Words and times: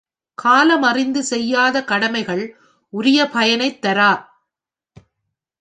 காலமறிந்து 0.37 1.21
செய்யாத 1.23 1.83
கடமைகள் 1.83 2.43
உரிய 2.93 3.27
பயனை 3.27 3.79
தாரா. 3.79 4.11